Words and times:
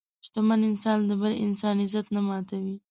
شتمن 0.25 0.61
انسان 0.69 0.97
د 1.09 1.11
بل 1.21 1.33
انسان 1.45 1.75
عزت 1.83 2.05
نه 2.15 2.21
ماتوي. 2.27 2.75